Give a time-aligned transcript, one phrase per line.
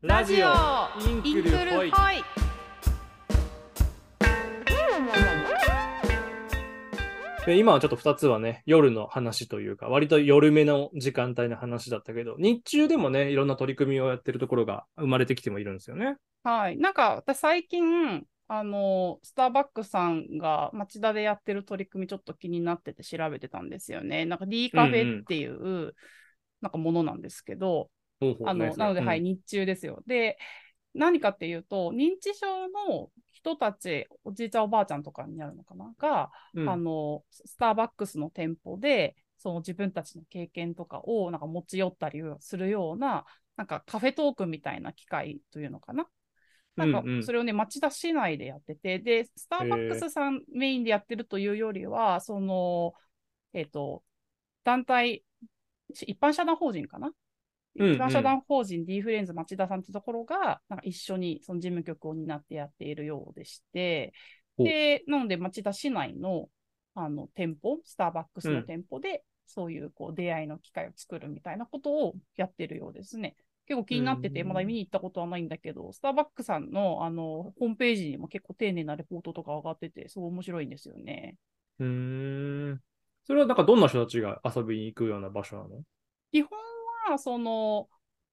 [0.00, 0.46] ラジオ
[1.10, 1.90] インクルホイ
[7.48, 16.14] 今はちょっと2つはね、夜の話というか、割と夜目の時間帯の話だったけど、日中でもね、いろんな取り組みをやってるところが生まれてきてもいるんですよね。
[16.44, 16.78] はい。
[16.78, 24.26] なんか、私最近、あの、スターバックスさんが町田でやってる取り組みちょっと気になってて調べてたんですよね。
[24.26, 25.96] なんか D カフェっていう、
[26.60, 27.90] なんかものなんですけど、
[28.44, 30.02] あの、なので、はい、日中ですよ。
[30.06, 30.38] で、
[30.94, 35.92] 何かっていうと、認知症の人たち、おじいちゃんおばあちゃんとかになるのかな？
[35.98, 36.68] が、うん。
[36.68, 43.24] あの、スターバックスの店舗で、その自分たちの経験とかをなんか持ち寄ったりするような、
[43.56, 46.08] なんかカフェトークみたいな機会というのかな？
[46.76, 52.94] なんかそれをね、町田市内でやってて、で、スターバックスさんメインでやってるというよりは、その、
[53.52, 54.04] えっ、と、
[54.62, 55.24] 団体、
[55.90, 57.10] 一般社団法人かな？
[57.78, 64.12] 一うんうん般社団法人 D フレンズ町田さんってところが、なんか一緒にその事務局を担ってやっているようでして、
[64.58, 66.48] で、なので町田市内の
[66.94, 73.36] あの店舗、スターバックスの店舗で、そういうこう出会いの機会を作るみたいなことをやってるようですね。
[73.66, 81.36] 結構気になってて、うんまだ見に行ったことはないんだけど、スターバックスさんのあのホームページにも結構丁寧なレポートとか上がってて、すごい面白いんですよね。
[81.78, 82.80] うーん。
[83.24, 85.82] それはなんかどんな人たちが遊びに行くような場所なの？
[86.32, 86.58] 基本
[87.16, 87.88] その、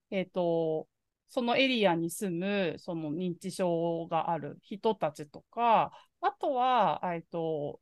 [0.09, 0.89] えっ、と、
[1.29, 7.79] そのエリアに住む、その認知症がある人たちとか、あとは、えっ、と、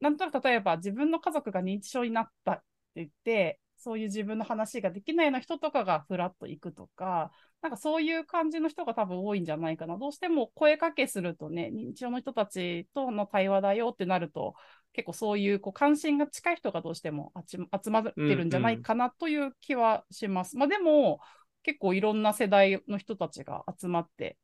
[0.00, 2.64] なんとなく例えば自分の家族が認知症になったって
[2.96, 7.30] 言って、そういう自分の話ができないような人とかがふらっと行くとか、
[7.62, 9.96] なんかそういう感じの人が多分多いんじゃないかな。
[9.98, 14.54] どうしても声かけするとね、認知症の人たちとの対話だよってなると、
[14.92, 20.56] 結構そういうこう関心が近い人がどうしても集まってるんじゃないかなという気はします。
[20.56, 21.20] まあでも、
[21.62, 24.38] 結構いろんな世代の人たちが集まって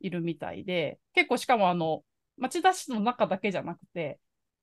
[0.00, 2.04] いるみたいで、結構しかもあの、
[2.36, 4.20] 町田市の中だけじゃなくて、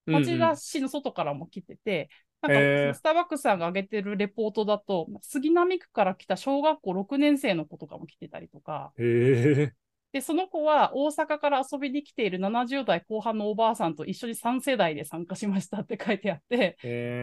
[0.10, 2.10] 町田市の外からも来てて、へー
[2.42, 9.04] なんかスターバックスさんが上げてるレポートだと、杉並区から来た小学校6年生の子とかも来てたりとか、へ
[9.64, 9.76] え。
[10.16, 16.78] で、その子は大阪から遊びに来ている70代後半のおばあさんと一緒に3世代で参加しましたって書いてあって。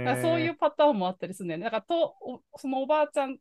[0.05, 1.65] だそういうパターンもあったりするんだよね。
[1.65, 3.39] だからと、おそのおばあちゃん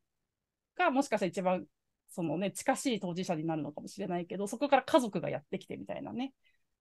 [0.78, 1.66] がもしかしたら一番
[2.08, 6.32] そのね、近しい当事者になるのかもしれないけど、そこから家族がやってきてみたいなね。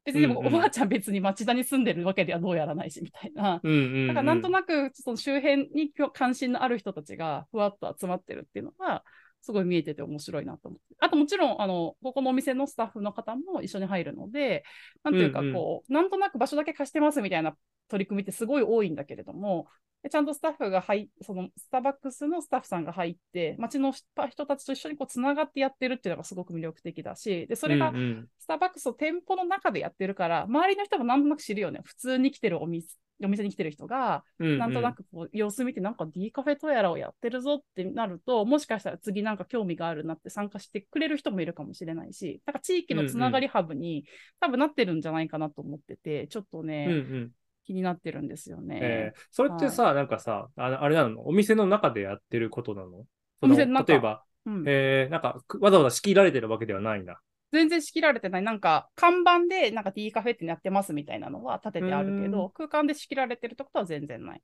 [0.05, 3.61] 別にでもおばあちゃん別に町田に住んでるわけではどうやらないしみたいな。
[3.65, 4.07] うんうん、うん。
[4.07, 9.03] なんかなんとなくその周辺に関心のある人たちがふわっと集まってるっていうのが、
[9.43, 10.97] すごい見えてて面白いなと思って。
[11.01, 14.65] あともちろん、あの、ここのお店のスタッフの方も一緒に入るので、
[15.03, 17.57] なんていうかうんうんこう、なんとなく場所だけ貸してますみたいな
[17.89, 19.67] 取り組みってすごい多いんだけれども、
[20.03, 28.29] でちゃんとスタッフが入っそのスターバックスのスタッフさんが入って、街の人たちと一緒にこうつながってやってるっていうのがすごく魅力的だし、でそれがうんうん。
[28.39, 31.81] スターバックスの店舗の中でやってるから、周りの人もなんとなく知るよね。
[31.85, 34.59] 普通に来てるお店お店に来てる人が、うんうん。
[34.59, 44.05] なんとなくこう様子見て、なんか D カフェとやらをやってるぞってなると、もしかしたら次なんか興味があるなって参加してくれる人もいるかもしれないし、なんか地域のつながりハブに、
[44.41, 47.31] 多分なってるんじゃないかなと思ってて、ちょっとね、うんうん
[47.65, 48.79] 気になってるんですよね。
[48.83, 51.27] えーそれってさ、なんかさ、あのあれなの？
[51.27, 53.05] お店の中でやってることなの？
[53.43, 54.65] お店の例えば、うん。
[54.67, 57.21] えーなんかくわざわざ仕切られてるわけではないんだ。
[57.53, 64.43] 全然仕切られてない、なんか看板でなんか D カフェってやってますみたいなのは立ててあるけど、空間で仕切られてるってことは全然ない。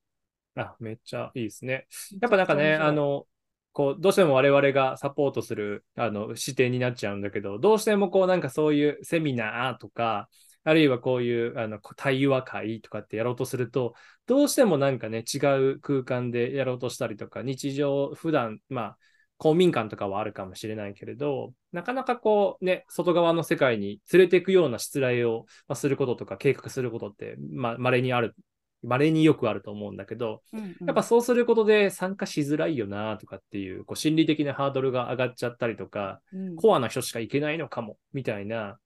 [0.57, 1.87] あ、めっちゃいいですね。
[2.21, 3.27] やっぱなんかね、あの、
[3.73, 10.29] こう、どうしても我々がサポートする、あの、視点になっちゃうんだけど、どうしてもこう、なんかそういうセミナーとか、
[10.67, 13.95] あるいはこういう、あの、対話会とかってやろうとすると、
[14.27, 18.99] どうしてもなんかね、違う空間でやろうとしたりとか、日常、普段、まあ、
[19.39, 28.35] 公民館とかはあるかもしれないけれど、なかなかこうね、外側の世界に連れていくような失礼をまあすることとか計画することって、まあ、稀にある、
[28.83, 30.87] 稀によくあると思うんだけど、うんうん。
[30.87, 36.57] やっぱそうすることで参加しづらいよなとかっていう、こう心理的なハードルが上がっちゃったりとか、うん。
[36.57, 38.79] コアな人しか行けないのかも、みたいな、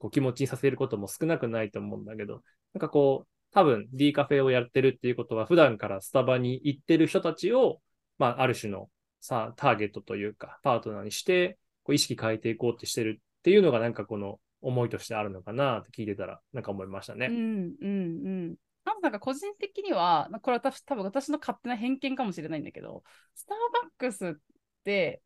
[0.00, 2.42] こう気持ちにさせることも少なくないと思うんだけど、
[2.72, 7.80] なんかこう、多分 D カフェをやってるっていうことは、普段からスタバに行ってる人たちを、
[8.18, 8.88] まあ、ある種の
[9.20, 17.26] さ、ターゲットというか、パートナーにして、こう意識変えていこうってしてるっていうのが、なんかこの思いとしてあるのかなって聞いてたら、なんか思いましたね。
[17.26, 18.56] うんうんうん。
[19.02, 23.02] なんか個人的には、これ私多分私の勝手な偏見かもしれないんだけど、
[23.34, 24.40] スターバックス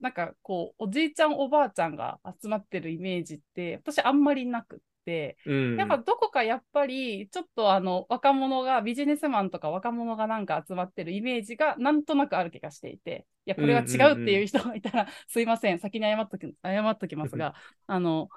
[0.01, 5.77] なんかこうおじいちゃんおばあちゃんが集まってるイメージって私あんまりなくって、うん。
[5.77, 17.55] やっぱどこかやっぱりちょっとあの若者がビジネスマンとか若者がなんか集まってるイメージがなんとなくある気がしていていやこれは違うっていう人がいたら、 すいません先に謝っとき謝っときますが
[17.87, 18.29] あの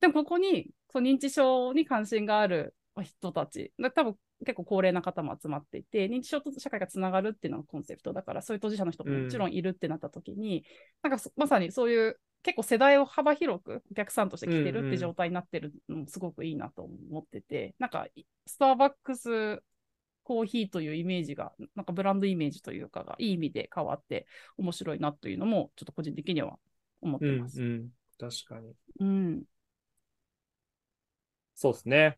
[0.00, 10.64] でもここにそう認知症に関心がある人たちだ多分結構高齢な方も集まっていて認知症と社会がつながるっていうのがコンセプトだからそういう当事者の人ももちろんいるってなった時に、
[11.02, 18.06] なんかそまさにそういう結構世代を幅広くお客さんとして来てるって状態になってるのもすごくいいなと思ってて、なんか
[18.46, 19.62] スターバックス
[20.22, 24.26] コーヒーというイメージが、なんかブランドイメージというかがいい意味で変わって
[24.58, 26.58] 面白いなというのもちょっと個人的には
[27.00, 27.60] 思ってうんます。
[27.60, 27.90] うん。
[28.18, 28.74] 確かに。
[29.00, 29.42] うん。
[31.54, 32.16] そうですね。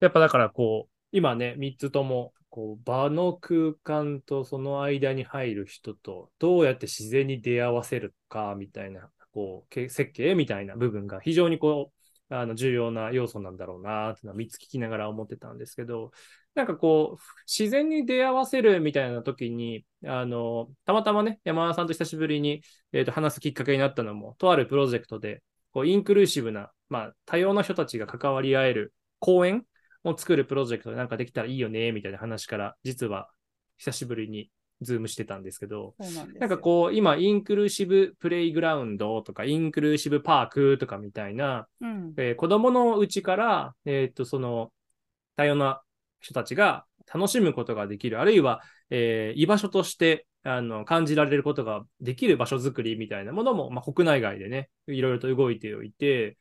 [0.00, 11.92] やっぱだからこう、今ね、3つとも、こう、場の空間とその間に入る人と、どうやって自然に出会わせるか、みたいな、こう、設計みたいな部分が非常にこ
[12.30, 16.12] う、あの、重要な要素なんだろうな、っていうのは3つ聞きながら思ってたんですけど、
[16.54, 22.62] なんかこう、自然に出会わせるみたいな時に、あの、たまたまね、山田さんと久しぶりに、
[22.92, 25.42] えーと話すきっかけになったのも、とあるプロジェクトで、
[25.72, 29.66] こう、インクルーシブな、まあ、多様な人たちが関わり合える公園
[30.04, 33.28] を作るプロジェクトでなんかできたらいいよね、みたいな話から、実は
[33.76, 34.50] 久しぶりに
[34.80, 42.14] Zoom してたんですけど、なんなんかこう、今、 inclusive playground とか、 inclusive park とかみたいな、うん。
[42.16, 44.72] えー子供のうちから、えっと、その、
[45.36, 45.82] 多様な
[46.20, 56.38] 人たちが楽しむことができる、あるいは、えー居場所として、あの、感じられることができる場所づくりみたいなものも、まあ、国内外でね、いろいろと動いておいて、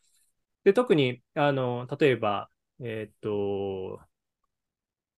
[0.63, 3.99] で、特に、あの、例えば、えっと、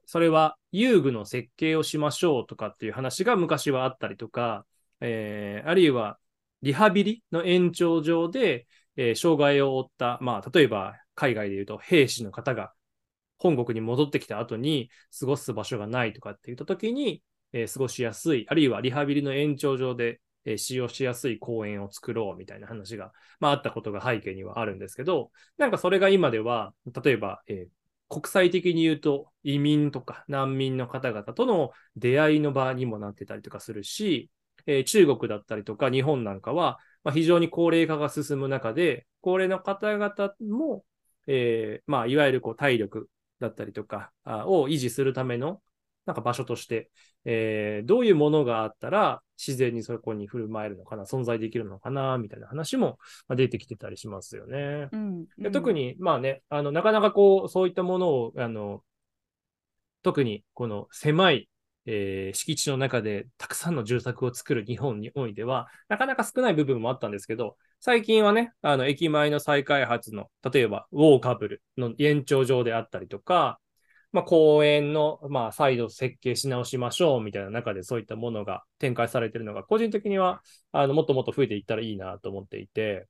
[0.06, 4.66] それは遊具の設計をしましょうとかっていう話が昔はあったりとか、
[5.00, 6.20] えーあるいは
[6.62, 8.68] リハビリの延長上で、
[8.98, 12.74] えー障害を負った、まあ、例えば海外で言うと兵士の方が
[13.38, 17.24] 本国に戻ってきた後に過ごす場所がないとかって言った時に、
[17.54, 26.74] えー過ごしやすい、あるいはリハビリの延長上で、えー使用しやすい公園を作ろうみたいな話が、まあ、あったことが背景にはあるんですけど、なんかそれが今では、
[27.04, 27.72] 例えば、えー
[28.14, 34.30] 国際的に言うと移民とか難民の方々との出会いの場にもなってたりとかするし、
[34.66, 40.84] えー中国だったりとか日本なんかは、まあ、非常に高齢化が進む中で、高齢の方々も、
[41.28, 43.10] えーまあ、いわゆるこう体力
[43.40, 45.62] だったりとかあを維持するための
[46.06, 46.92] なんか場所として、
[47.24, 54.90] えーどういうものがあったら自然にそこに振る舞えるのかな、存在できるのかな、みたいな話もまあ出てきてたりしますよね。
[54.92, 55.26] うん。
[55.38, 58.84] で特に、まあね、あの、なかなかこう、そういったものを、あの、
[60.04, 61.50] 特にこの狭い、
[61.86, 73.60] えー敷地の中でたくさんの住宅を作る日本においては、なかなか少ない部分もあったんですけど、最近はね、あの、駅前の再開発の、例えば、ウォーカブルの延長上であったりとか、
[74.12, 80.42] まあ、公園の、まあ、再度設計し直しましょうみたいな中でそういったものが展開されているのが、個人的には、
[80.72, 83.08] あの、もっともっと増えていったらいいなと思っていて、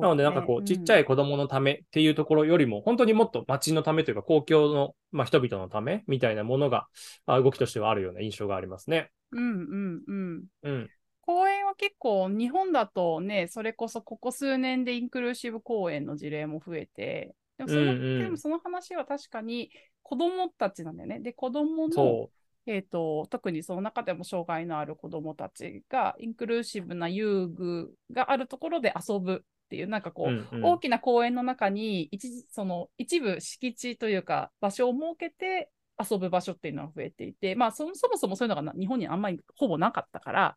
[0.00, 1.00] なので、なんかこう、ちっちゃい。
[1.00, 6.88] い子供のためっていうところよりも、本当にもっと街のためというか、公共の、まあ、人々のためみたいなものが、
[7.26, 9.10] あ動きとしてはあるような印象がありますね。
[9.32, 10.44] うんうんうん。
[10.62, 10.90] うん。
[11.22, 19.70] 公園は結構日本だとね、それこそここ数年でインクルーシブ公園の事例も増えて、でもその,、うんうんでもその話は確かに
[20.02, 21.20] 子供たちなんだよね。
[21.20, 22.30] で、子供の、そ
[22.66, 30.30] えー、と特にその中でも障害のある子供たちがインクルーシブな遊具があるところで遊ぶっていう、なんかこう。
[30.30, 40.56] う、うんうん大きな公園の中に一時その一部敷地というか場所を設けて遊ぶ場所っていうのが増えていて、まあそそもそもそういうのがな日本にあんまりほぼなかったから、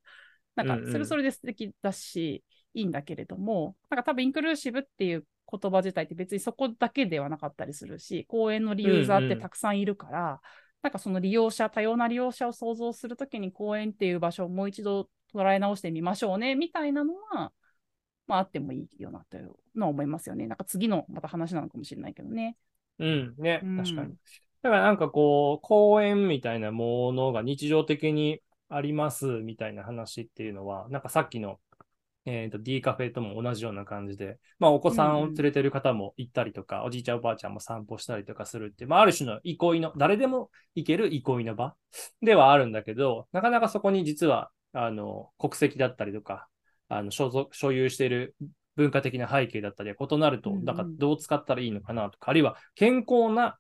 [0.56, 5.26] なんかうんうんそれそれで素敵だし、いいんだけれども、なんか多分インクルーシブっていう
[5.60, 10.42] 言葉自体って別にそこだけではなかったりするし、公園の利ユーザーってたくさんいるから、
[10.82, 17.52] なんかその利用者、多様な利用者を想像するときに公園っていう場所をもう一度捉え直してみましょうねみたいなのは、
[18.28, 20.48] まああってもいいよなというのは思いますよね。
[20.48, 22.58] なんか次のまた話なのかもしれないけどね。
[23.00, 23.36] うん。
[23.38, 24.16] ねうん、確かに。
[24.62, 31.60] だからなんかこう、公園みたいなものが日常的にありますみたいな話っていうのは、なんかさっきの、
[32.26, 41.76] えっ、と、D カフェとも同じような感じで、まあお子さんを連れてる方も行ったりとか、おじいちゃんおばあちゃんも散歩したりとかするって、まあある種の憩いの、誰でも行ける憩いの場
[42.22, 46.48] ではあるんだけど、なかなかそこに実は、あの、国籍だったりとか、
[46.88, 48.36] あの、所属、所有している
[48.76, 50.66] 文化的な背景だったりは異なるとうんう、ん。
[50.66, 53.58] だからどう使ったらいいのかなとか、あるいは健康な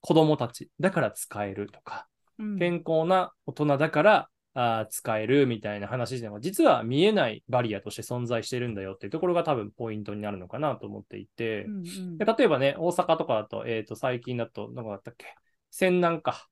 [0.00, 2.06] 子供たちだから使えるとか、
[2.38, 2.58] うん。
[2.58, 12.18] 健康な大人だからあ使えるみたいな話でも、実は見えないバリアとして存在してるんだよっていうところが多分ポイントになるのかなと思っていて、うんうん。
[12.18, 15.26] で例えばね、大阪とかだと、えっ、と、最近だと、どこだったっけ？
[15.70, 16.46] 泉南か。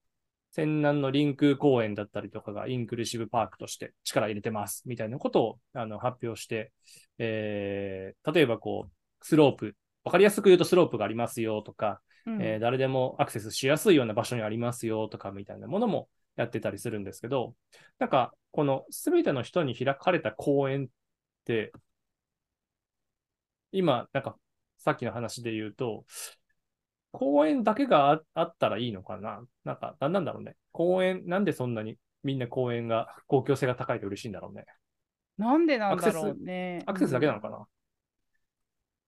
[0.53, 6.73] 泉南の臨空公園だったりとかがインクルーシブパークとして力入れてますみたいなことをあの発表して、
[7.19, 8.91] えー例えばこう、
[9.25, 12.43] スロープ、わかりやすく言うとスロープがありますよとか、うん。
[12.43, 16.09] えー誰でもアクセスしやすいような場所にありますよとかみたいなものも
[16.41, 17.55] やってたりするんですけど、
[17.99, 20.89] なんか、このすべての人に開かれた公園っ
[21.45, 21.71] て、
[23.73, 24.37] 今、なんか、
[24.79, 26.05] さっきの話で言うと、
[27.13, 29.45] 公園だけがああったらいいのかな？
[29.65, 30.57] なんか、なんなんだろうね？
[30.73, 34.65] 公園、なんでそんなにみんな公園が公共性が高いと嬉しいんだろうね？
[35.37, 36.83] なんでなんだろうね？
[36.87, 37.67] アクセスだけなのかな、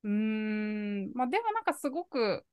[0.05, 2.45] うーん、まあでもなんかすごく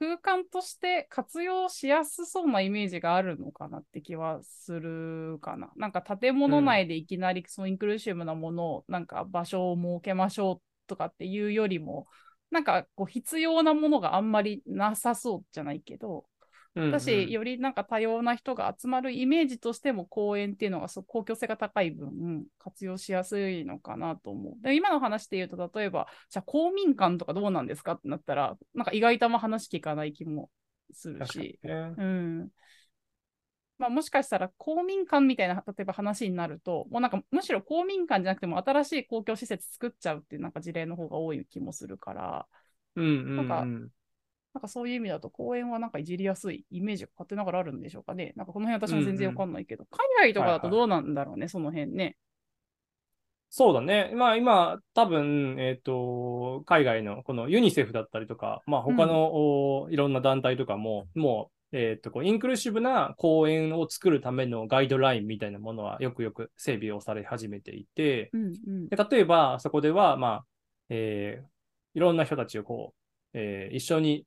[0.00, 5.70] 空間として活用しやすそうなイメージがあるのかなって気はするかな。
[5.76, 12.06] なんか建物内でいきなりそのインクルーシブなものをなんか場所を設けましょうとかっていうよりも、
[12.50, 16.24] なんかこう必要なものがあんまりなさそうじゃないけど、
[16.76, 24.54] うんうんだし、よりなんか多様な人が集まるイメージとしても公園っていうのがそう公共性が高い分、活用しやすいのかなと思う。
[24.62, 30.50] で今の話で言うと、例えば、じゃあ公民館とかどうなんですかってなったら、なんか意外とあんま話聞かない気も
[30.92, 31.72] するし、ね。
[31.96, 32.48] うん。
[33.78, 42.46] まあ、もしかしたら公民館みたいな、例えば話になると、もうなんかむしろ公民館じゃなくても新しい公共施設作っちゃうっていうなんか事例の方が多い気もするから、
[42.96, 43.36] うんうんうん。
[43.36, 43.66] なんか
[44.54, 48.32] なんかそういう意味だと公園はなんかいじりやすいイメージが勝手ながらあるんでしょうかね。
[48.36, 52.16] なんかこの辺私も全然わかんないけど、海外とかだとどうなんだろうね、その辺ね。
[53.52, 54.12] そうだね。
[54.14, 70.44] まあ今、多分、えっ、と、海外のこのユニセフだったりとか、まあ他の、おいろんな団体とかも、もう、えっ、と、こうインクルーシブな公園を作るためのガイドラインみたいなものはよくよく整備をされ始めていて、うんうんで例えばそこでは、まあ、
[70.88, 71.46] えー
[71.92, 72.94] いろんな人たちをこ
[73.34, 74.24] う、えー一緒に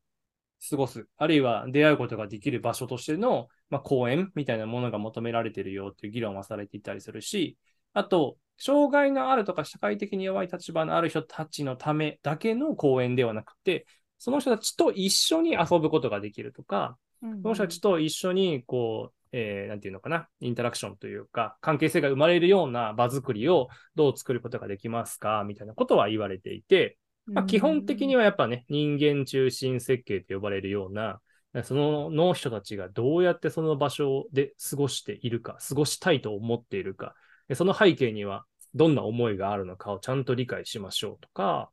[0.70, 7.58] 過ごす、あるいは出会うことができる場所としての、まあ、公園みたいなものが求められているよっていう議論はされていたりするし、
[7.94, 13.86] あと、障害のあるとか社会的に弱い立場のある人たちのためだけの公園ではなくて、
[14.20, 17.42] その人たちと一緒に遊ぶことができるとか、うん。
[17.42, 31.20] その人たちと一緒に、こう、えーなんていうのかな、インタラクションというか、関係性が生まれるような場作りをどう作ることができますかみたいなことは言われていて、まあ、基本的には、はやっぱね、人間中心設計と呼ばれるような、
[31.64, 37.14] そのの人たちがどうやってその場所で過ごしているか、過ごしたいと思っているか、
[37.48, 41.70] でその背景にはどんな思いがあるのかをちゃんと理解しましょうとか、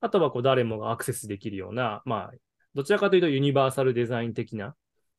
[0.00, 2.36] あとはこう誰もがアクセスできるような、まあ、
[2.74, 4.74] どちらかというとユニバーサルデザイン的な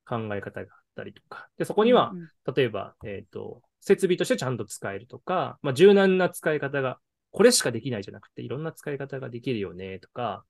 [0.06, 2.14] 考え方があったりとか、でそこには、
[2.56, 6.98] 例えば、えっ、と、設備としてちゃんと使えるとか、まあ、柔軟な使い方が、
[7.34, 10.46] これしかできないじゃなくて、いろんな使い方ができるよね、とか、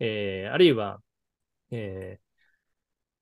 [0.00, 1.00] えーあるいは、
[1.72, 2.26] えー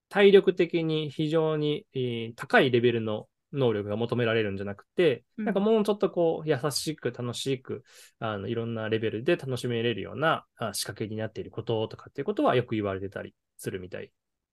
[0.08, 7.84] 体力的に非常に、えー高いレベルの能力が求められるんじゃなくて、うんなんかもうちょっとこう、優しく楽しく、
[8.18, 14.10] あの、いろんなレベルで楽しめれるようなあ仕掛けになっていることとかっていうことはよく言われてたりするみたい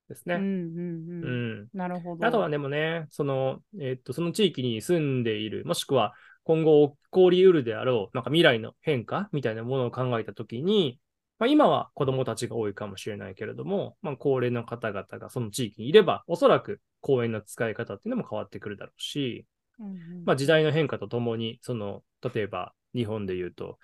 [0.09, 0.35] ですね。
[0.35, 1.67] うんうんううんん。
[1.73, 2.27] なるほど。
[2.27, 6.13] あとはでもね、その、えっと、その地域に住んでいる、もしくは
[6.43, 10.99] 今後起こり得るであろう、なんか未来の変化みたいなものを考えたときに、
[11.39, 19.45] まあ、今は子供たちが多いかもしれないけれども、まあ、高齢の方々がその地域にいれば、おそらく公園の使い方っていうのも変わってくるだろうし、
[19.79, 20.25] うんうん。
[20.25, 23.79] まあ、時代の変化とともに、その、例えば日本で言うと、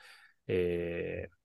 [0.48, 1.38] えー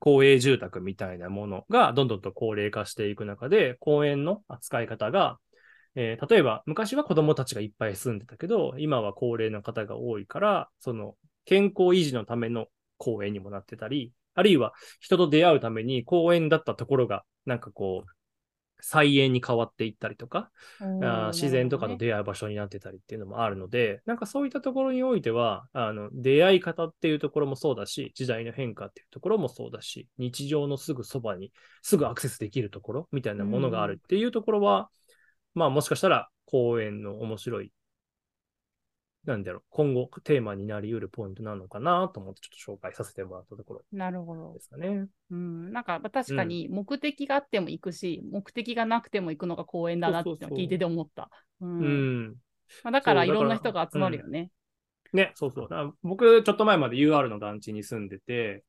[0.00, 5.38] 公営住宅みたいなものがどんどんと高齢化していく中で、公園の扱い方が、
[5.96, 12.66] えー例えば昔は子供たちがいっぱい住んでたけど、今は高齢の方が多いから、その健康維持のための
[12.98, 18.10] 公園にもなってたり、あるいは人と出会うために公園だったところが、なんかこう、
[18.80, 20.50] 菜園に変わっていったりとか、
[21.00, 34.90] あー自然とかとなる出会う場所になってたりっていうのもあるので、なんかそういったところにおいては、あの出会い方っていうところもそうだし、時代の変化っていうところもそうだし、日常のすぐそばにすぐアクセスできるところみたいなものがあるっていうところは、
[35.54, 37.72] まあもしかしたら公園の面白い、
[39.24, 44.60] なんだろう、今後テーマになり得るポイントなのかなと思ってちょっと紹介させてもらったところほどなるほどで。
[44.60, 45.06] すかね。
[45.30, 51.30] うん、なんか確かに目的があっても行くし、目的がなくても行くのが公園だなって聞いてて思った。
[51.60, 52.34] うんうん。
[52.82, 54.50] まあ、だからいろんな人が集まるよね。
[55.12, 55.94] ね、そうそう。
[56.02, 58.64] 僕、ちょっと前まで UR の団地に住んでて、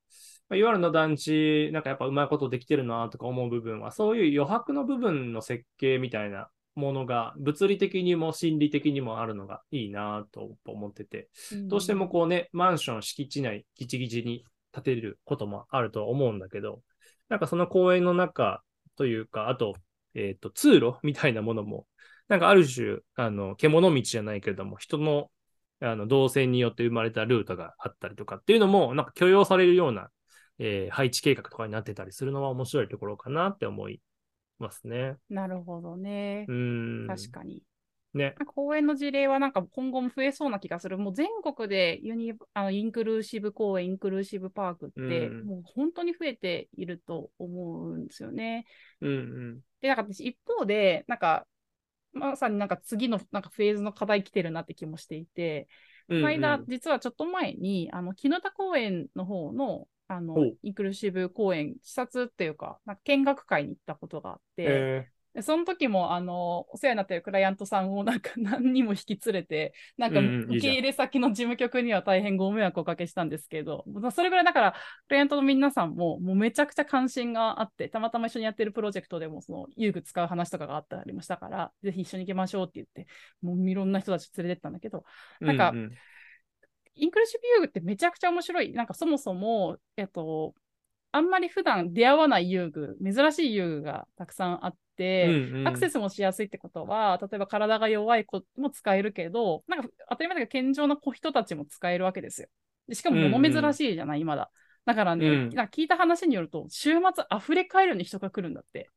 [0.47, 11.29] まあ UR の団地、なんかやっぱうまいことできてるなとか思う部分は、そういう余白の部分の設計みたいなものが物理的にも心理的にもあるのがいいなと思ってて、
[11.67, 16.81] どうしてもこうね、マンション敷地内ギチギチに建てることもあると思うんだけど、
[17.29, 18.61] なんかその公園の中
[18.97, 19.73] というか、あと、
[20.13, 21.87] えっ、ー、と、通路みたいなものも、
[22.27, 25.29] なんかある種、あの、獣道じゃないけれども、人の
[25.81, 30.09] あの動線によって生まれたルートがあったりとかっていうのも、なんか許容されるような、
[30.57, 34.01] えー、配置計画とかになってたりするのは面白いところかなって思い
[34.59, 35.15] ますね。
[35.29, 36.45] なるほどね。
[36.47, 37.07] うん。
[37.07, 37.63] 確かに。
[38.13, 40.97] ね、公園の事例はなんか今後も増えそうな気がする。
[40.97, 48.65] もう全国でユニあのインクルーシブ公園、インクルーシブパークって、もう本当に増えていると思うんですよね。
[49.01, 49.13] うんう
[49.55, 51.45] ん、で、なんか私一方で、なんか
[52.13, 55.67] まさになんか次のなんかフェーズの課題来てるなって気もしていて、
[56.07, 83.05] この間、実はちょっと前に、あの、木の田公園の方の、あの、インクルーシブ公園、視察っていうか、なんか見学会に行ったことがあって、えでその時もあのお世話になっているクライアントさんをなんか 何人も引き連れてなんか受け入れ先の事務局には大変ご迷惑をおかけしたんですけど、うん、それぐらいだからクライアントの皆さんももうめちゃくちゃ関心があってたまたま一緒にやってるプロジェクトでもその遊具使う話とかがあったりもしたからぜひ一緒に行きましょうって言って
[83.41, 85.03] もういろんな人たち連れてったんだけど
[85.41, 85.91] なんか、うんうん、
[86.95, 90.53] インクルーシブ遊具ってめちゃくちゃ面白いなんかそもそもえっと
[91.15, 102.49] あんまり普段出会わない遊具、珍しい遊具がたくさんあって、うんうん、アクセスもしやすいってことは、例えば体が弱い子も使えるけど、なんか当たり前だけど健常な子人たちも使えるわけですよ。
[102.89, 104.51] でしかも物珍しいじゃない、うんうん、今だ。
[104.83, 108.89] だからね、うん、聞いた話によると、週末溢れ返るように人が来るんだって。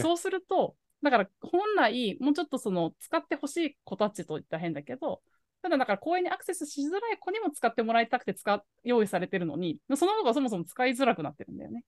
[0.00, 5.20] そうすると、だから本来、もうちょっとその使ってほしい子たちといったら変だけど、
[5.62, 8.44] ただだから公園にアクセスしづらい子にも使ってもらいたくて使
[8.84, 11.84] 用意されてるのに、その方がそもそも使いづらくなってるんだよね。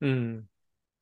[0.00, 0.48] うん。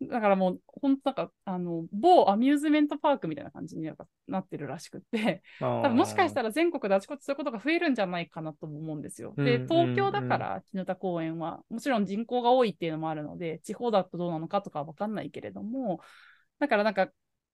[0.02, 3.90] だからもう、本当なんか、あの、某アミューズメントパークみたいな感じに
[4.28, 5.42] なってるらしくて、
[5.80, 9.32] 多分もしかしたら全国であちこちそういうことが増えるんじゃないかなと思うんですよ。
[9.36, 16.00] で、東京だから、木田公園は、もちろん人口が多いっていうのもあるので、地方だとどうなのかとかわかんないけれども、
[16.58, 17.08] だからなんか、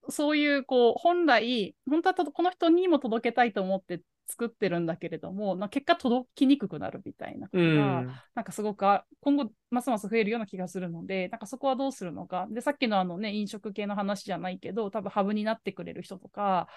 [0.08, 8.84] そういう、こう、本来、本当はこの人にも届けたいと思って作ってるんだけれども、結果届きにくくなるみたいなことが、うん、なんかすごく
[9.20, 12.46] 今後ますます増えるような気がするので、なんかそこはどうするのか。
[12.50, 16.68] で、さっきのあのね、飲食系の話じゃないけど、多分ハブになってくれる人とか、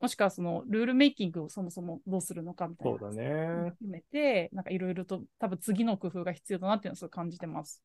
[0.00, 7.82] もしくはそのルールメイキングをそもそもどうするのかみたいなそうだね含めて、なんかいろいろと多分次の工夫が必要だなっていうのをすごい感じてます。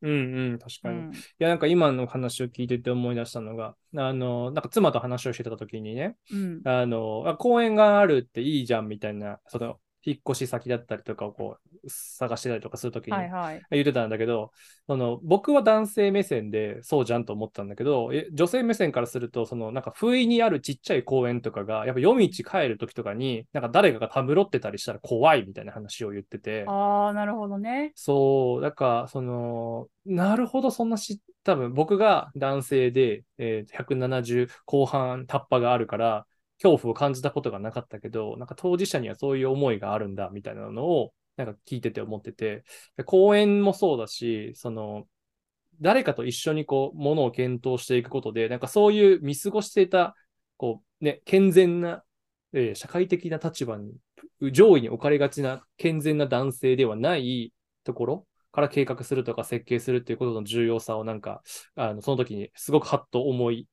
[0.00, 0.98] うんうん、確かに。
[0.98, 13.16] うん、いや、なんか今の話を聞いてて思い出したのが、あの、なんか妻と話をしてた時にね、うん、あの、公園があるっていいじゃんみたいな、その、引っ越し先だったりとかをこう探してたりとかするときに
[13.70, 14.52] 言ってたんだけど、
[14.86, 26.64] その僕は男性目線でそうじゃんと思ったんだけど、女性目線からすると、そのなんか不意にあるちっちゃい公園とかが、やっぱ夜道帰るときとかに、なんか誰かがたむろってたりしたら怖いみたいな話を言ってて。
[26.66, 27.92] ああ、なるほどね。
[27.94, 36.26] そう、だからその、なるほど、そんなし、多分僕が男性で、えー、170後半タッパがあるから、
[36.62, 42.64] 恐怖を感じたことがなかったけど、なんか当事者にはそういう思いがあるんだみたいなのを、なんか聞いてて思ってて、
[43.04, 45.06] 公演もそうだし、その、
[45.80, 50.16] 誰かと一緒にこう、ものを検討していくことで、なんかそういう見過ごしていた、
[50.56, 52.02] こう、ね、健全な、
[52.52, 53.92] えー、社会的な立場に、
[54.52, 57.52] 上位に置かれがちな健全な男性ではない
[57.84, 61.42] ところから計画するとか設計するっていうことの重要さをなんか、
[61.76, 63.68] あのその時にすごくハッと思い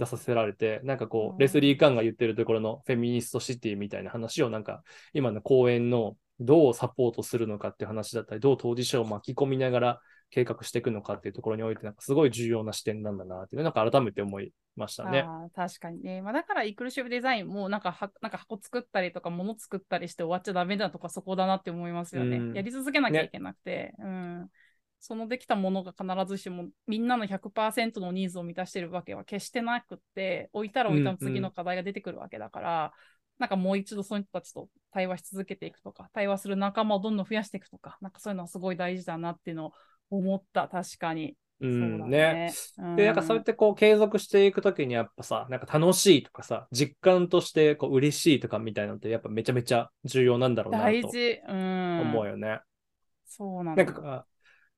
[0.00, 4.82] 出させられて、なんかこう、レスリー・カンが言ってるところのフェミニストシティみたいな話をなんか、
[5.12, 15.26] 今の公演のどうサポートするのかっていう話だったり、どう当事者を巻き込みながら計画していくのかっていうところにおいて、なんかすごい重要な視点なんだなっていう、なんか改めて思いましたね。
[15.54, 16.22] 確かにね。
[16.22, 22.38] まあ、だからイクルシブデザインもなんかはなんか箱作ったりとか物作ったりして終わっちゃダメだとかそこだなって思いますよね。
[22.38, 23.70] うん、やり続けなきゃいけなくて。
[23.70, 24.50] ね、うん
[25.00, 32.90] そのできたものが必ずしもみんなの100%のニーズを満たしてるわけは決してなくって置いたら置いたの次の課題が出てくるわけだから、うんうん、
[33.38, 39.72] なんかもう一度その人たちと対話し続けていくとか対話する仲間をどんどん増やしていくとかなんかそういうのはすごい大事だなっていうのを
[40.10, 41.36] 思った確かに。
[41.60, 42.52] うんね。
[42.96, 52.60] で、なんかそうやってこう継続していくときにやっぱさ、なんか楽しいとかさ、実感としてこう嬉しいとかみたいなのってやっぱめちゃめちゃ重要なんだろうなと思うよね。
[53.26, 53.84] そうなんだ。
[53.84, 54.26] なんか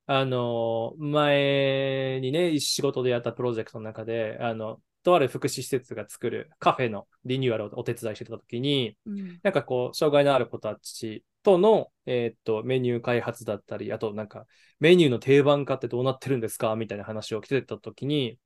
[0.06, 14.46] あの、前にね、仕事でやったプロジェクトの中で、あの、とある福祉施設が作るカフェのリニューアルをお手伝いしてたときに、うん、なんかこう、障害のある子たちとの、えー、っと、メニュー開発だったり、あとなんか、
[14.80, 18.38] メニューの定番化ってどうなってるんですかみたいな話を来てたときに、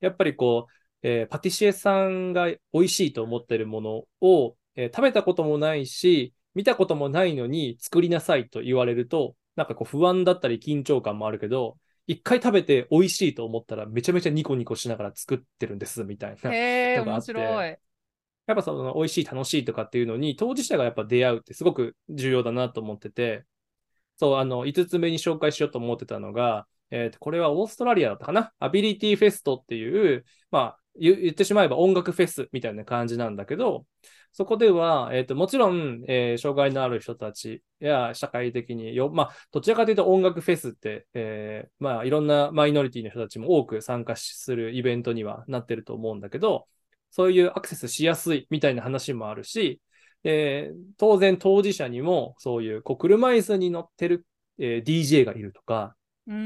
[0.00, 0.72] やっぱりこう、
[1.02, 16.52] えーパティシエさんが美味しいと思ってるものを、えー食べたこともないし、見たこともないのに作りなさいと言われると、なんかこう不安だったり緊張感もあるけど、一回食べて美味しいと思ったらめちゃめちゃニコニコしながら作ってるんですみたいな。
[16.52, 17.24] へえ、 面のがあっ
[17.68, 17.78] い。
[18.46, 23.44] やっぱその美味しい楽しいとかっていうのに当事者がやっぱ出会うってすごく重要だなと思ってて、
[24.16, 28.52] そう、あの、5つ目に紹介しようと思ってたのが、えーと、これはオーストラリアだったかな？
[28.58, 33.86] アビリティフェストっていう、まあ、言ってしまえば音楽フェスみたいな感じなんだけど、
[34.32, 46.66] そこでは、えーと、もちろん、えー障害のある人たちや社会的によ、まあ、どちらかというと音楽フェスって、えーまあ、いろんなマイノリティの人たちも多く参加するイベントにはなってると思うんだけど、
[47.10, 49.80] そういうアクセスしやすいみたいな話もあるし、
[50.24, 54.26] えー当然当事者にもそういうこう車椅子に乗ってる、
[54.58, 55.94] え DJ がいるとか、
[56.26, 56.40] うんう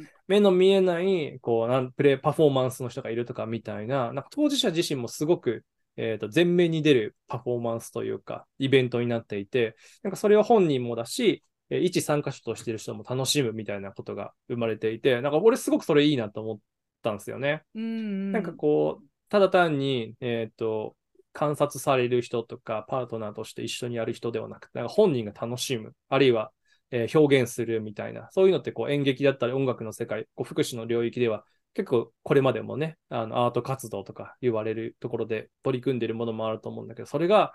[0.00, 0.06] ん。
[0.26, 5.64] 目の見えないこうなんプレイパフォーマンスの人がいるとかみたいな、なんか当事者自身もすごく、
[5.96, 16.58] えーと前面に出るパフォーマンスというか、イベントになっていて、なんかそれは本人もだし、えー一参加者としている人も楽しむみたいなことが生まれていて、なんか俺すごくそれいいなと思っ
[17.02, 17.62] たんですよね。
[17.74, 18.32] うんうん。
[18.32, 20.96] なんかこう、ただ単に、えっ、と、
[21.32, 26.50] 観察される人とか、パートナーとして一緒にやる人ではなくて、なんか本人が楽しむ、あるいは、
[26.90, 37.52] えー表現するみたいな、そういうのってこう演劇だったり音楽の世界、こう福祉の領域では結構これまでもね、あのアート活動とか言われるところで取り組んでいるものもあると思うんだけど、それが、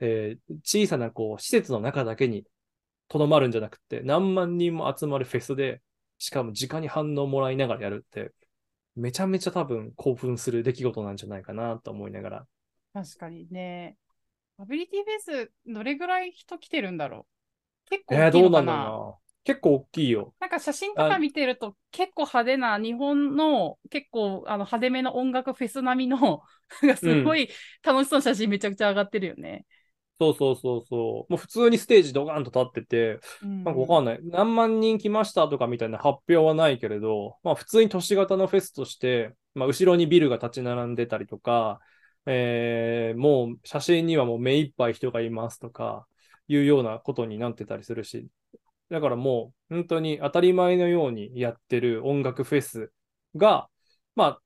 [0.00, 2.44] えー小さなこう施設の中だけに
[3.08, 5.80] とどまるんじゃなくて、何万人も集まるフェスで、
[6.18, 8.32] しかも直に反応もらいながらやるって、
[8.94, 12.46] めちゃめちゃ多分興奮する出来事なんじゃないかなと思いながら。
[12.94, 13.96] 確かにね。
[14.58, 17.35] アビリティフェス、どれぐらい人来てるんだろう
[17.88, 18.72] 結構えー、大きいのかな？
[18.72, 19.14] だろうな。
[19.44, 20.34] 結構大きいよ。
[20.40, 26.42] なんか写真とか見てると結構派手な日本の結構あの派手めの音楽フェス並みの
[26.96, 27.48] すごい
[27.84, 29.64] 楽しそうな写真めちゃくちゃ上がってるよね。
[30.18, 31.32] そうそうそうそう。
[31.32, 34.18] もう普通にステージドカンと立ってて、うんなんかわかんない。
[34.22, 41.80] 何万人来ましたとかみたいな発表はないけれど、まあ普通に都市型のフェスとして、まあ後ろにビルが立ち並んでたりとか、
[42.24, 46.06] えーもう写真にはもう目いっぱい人がいますとか、
[46.48, 48.28] いうようなことになってたりするし、
[48.90, 52.92] だからもう本当に当たり前のようにやってる音楽フェス
[53.34, 53.68] が、
[54.14, 54.38] ま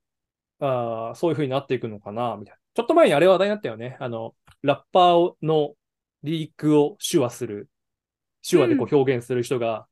[0.59, 2.59] あ、あーそういう風になっていくのかな、みたいな。
[2.73, 3.97] ちょっと前にあれ話題になったよね。
[3.99, 5.75] あの、ラッパーの
[6.23, 7.69] リークを手話する、
[8.47, 9.87] 手話でこう表現する人が、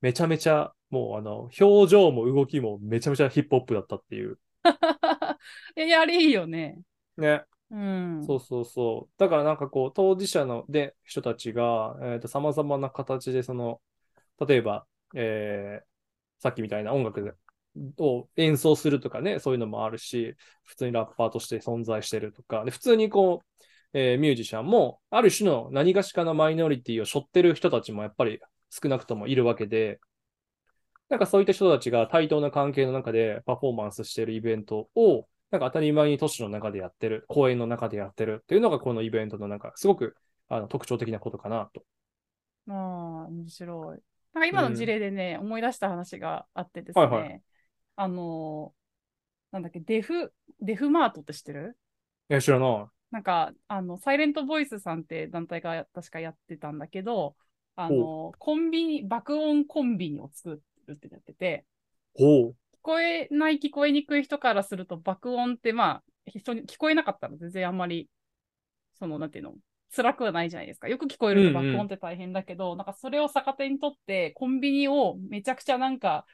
[0.00, 4.38] めちゃめちゃ、もうあの、表情も動きもめちゃめちゃヒップホップだったっていう。
[5.76, 6.80] いや、やりいいよね。
[7.16, 7.44] ね。
[7.70, 8.22] うん。
[8.26, 9.14] そうそうそう。
[9.18, 13.80] だからなんかこう、当事者ので人たちが、えーと、様々な形で、その、
[14.46, 15.86] 例えば、えー
[16.40, 17.38] さっきみたいな音楽
[17.98, 23.42] を演奏するとかね、そういうのもあるし、普通にラッパーとして存在してるとか、で普通にこ
[23.94, 30.00] う、えーミュージシャンも、ある種の何がしかのマイノリティを背負ってる人たちもやっぱり少なくともいるわけで、
[31.08, 40.16] なんかそういった人たちが対等な関係の中でパフォーマンスしてるイベントを、なんか当たり前に都市の中でやってる、公園の中でやってるっていうのがこのイベントのなんかすごく
[40.48, 41.84] あの特徴的なことかなと。
[42.68, 43.98] ああ、面白い。
[44.32, 47.42] なんか今の事例でね、思い出した話があってですね、はいはい
[47.94, 48.84] あのー
[49.52, 51.76] なんだっけ、デフ、デフマートって知ってる？
[52.28, 52.86] いや、知らない。
[53.12, 57.36] なんか、あの、サイレントボイスさんって団体が確かやってたんだけど、
[57.76, 61.64] あの、コンビニ、爆音コンビニを作るってやってて、
[62.16, 62.50] ほう。
[62.50, 68.10] 聞こえない、聞こえにくい人からすると、爆音ってまあ、人に聞こえなかったら全然あんまり、
[68.98, 69.54] その、なんていうの、
[69.96, 70.88] 辛くはないじゃないですか。
[70.88, 76.26] よく聞こえるとうんうん爆音って大変だけど、なんかそれを逆手にとって、コンビニをめちゃくちゃなんか、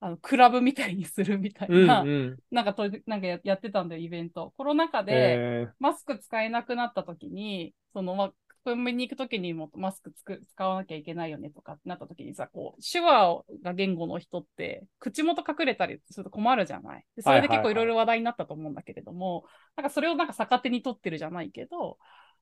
[0.00, 2.36] あのクラブみたいにするみたいうんな、うん。
[2.50, 4.52] なんかとなんかややってたんだよ、イベント。
[4.58, 8.32] コロナ禍で、えマスク使えなくなった時に、その、まあ、
[8.66, 17.04] コンビニ行く時にもマスクつく使わなきゃいけないよねとかってなった時にさ、こう、手話が言語の人って、口元隠れたりすると困るじゃない？
[17.14, 19.44] でそれで結構いろいろ話題になったと思うんだけれども、
[19.76, 21.96] なんかそれをなんか逆手に取ってるじゃないけど、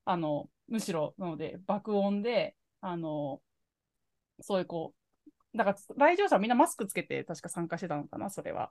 [0.06, 3.42] あの、むしろ、なので、爆音で、あの、
[4.40, 4.94] そういうこ
[5.54, 5.76] う、だから
[6.14, 8.70] 来場者はみんなマスクつけて確か参加してたのかな、それは。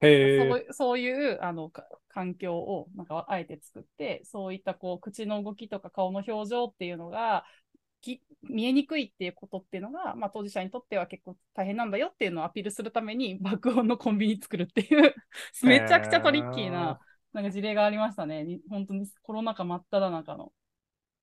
[0.00, 7.44] そういそういうあのか環境をなんかあえて作って、そういったこう口の動きとか顔の表情っていうのが
[8.00, 15.14] き見えにくいっていうことっていうのが、まあ、当事者にとっては結構大変なんだよっていうのをアピールするために爆音のコンビニ作るっていう。
[15.62, 16.98] めちゃくちゃトリッキーな
[17.32, 18.44] なんか事例がありましたね。
[18.44, 20.52] に本当にコロナ禍真っ只中の。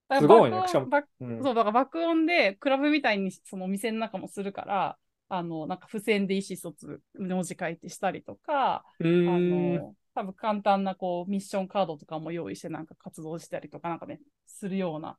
[0.07, 1.43] 爆音爆うん。
[1.43, 4.97] そう、だから爆音でクラブみたいにそのお店の中もするから、
[5.29, 8.85] あの、なんか付箋で意思疎通、文字書いてしたりとか、
[9.25, 9.75] あん。
[9.75, 15.17] の、多分簡単なこうミッションカードとかも用意してなんか活動したりとかなんかね、するような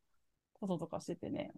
[0.54, 1.52] こととかしててね、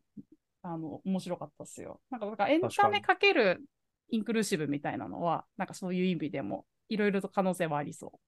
[0.63, 2.01] あの、面白かったっすよ。
[2.11, 3.63] なんか、だからエンタメかける
[4.11, 8.21] インクルーシブみたいなのは、なんかそういう意味でも、いろいろと可能性はありそ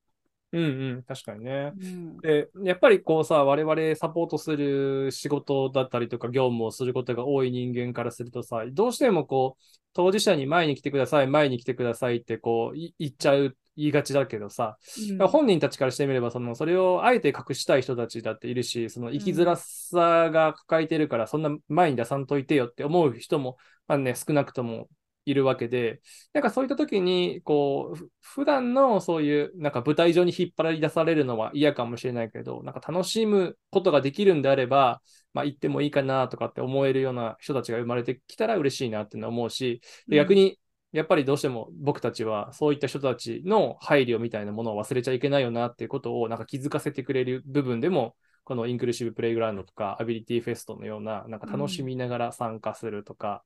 [0.53, 1.73] うんうん、確かにね。
[1.75, 1.85] う。
[1.85, 2.17] うん。
[2.19, 9.63] で、やっぱりこうさ、我々サポートする仕事だったりとか業務をすることが多い人間からするとさ、どうしてもこう、
[9.95, 14.77] 当事者に前に来てください、前に来てくださいってこう、い言っちゃう、言いがちだけどさ、
[15.19, 23.57] うん本人たちからしてみれば、その、それをあえて隠したい人たちだっているし、その生きづらさが抱えてるから、そんな前に出さんといてよって思う人も、
[23.89, 24.89] まあね、少なくとも
[25.25, 26.01] いるわけで、
[26.33, 35.01] なんかそういった時に、こう、ふ普段のそういう、なんか舞台上に引っ張り出されるのは嫌かもしれないけど、なんか楽しむことができるんであれば、
[35.35, 40.59] まあ行ってもいいかなとかって思えるような人たちが生まれてきたら嬉しいなっていうのは思うし、で逆に、
[40.93, 53.43] やっぱりどうしても僕たちはそういった人たちの配慮みたいなものを忘れちゃいけないよなっていうことをなんか気づかせてくれる部分でも、このインクルーシブプレイグラウンドとかアビリティフェストのような、なんか楽しみながら参加するとか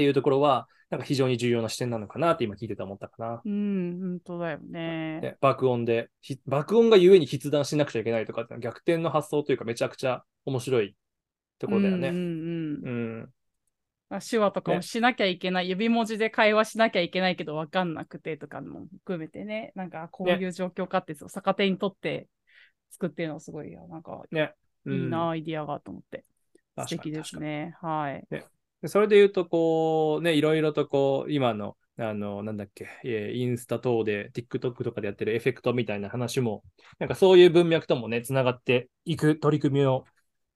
[0.00, 3.42] っていうところは、なんか非常に重要な視点なのかなって今聞いてて思ったかな。
[3.44, 5.20] うん、本当だよね。
[5.20, 10.96] で爆音で、ひ爆音がゆえに筆談しなくちゃいけないとかって逆転の発想というかめちゃくちゃ面白い
[11.58, 12.08] ところだよね。
[12.08, 12.90] うんうんう
[13.24, 13.28] ん
[14.28, 22.26] 手話とかもねしなきゃいけない、指文字で会話しなきゃいけないけど分かんなくてとかも含めてね、なんかこういう状況かって、そう逆手にとって
[22.90, 23.86] 作ってるのすごいよ。
[23.88, 24.54] なんかね。
[24.86, 26.24] いいな、うんアイディアがと思って。
[26.78, 27.76] 素敵ですね。
[27.80, 28.24] はい。
[28.30, 28.44] で
[28.86, 36.64] それで言うと、こう、ね、いろいろとこう、今の、あの、なんだっけ、えーインスタ等で、TikTok とかでやってるエフェクトみたいな話も、
[36.98, 40.04] なんかそういう文脈ともね、つながっていく取り組みを